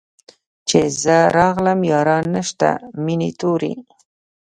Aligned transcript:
چي 0.67 0.79
زه 1.01 1.17
راغلم 1.37 1.79
ياران 1.91 2.25
نسته 2.35 2.69
مېني 3.03 3.31
توري 3.39 3.73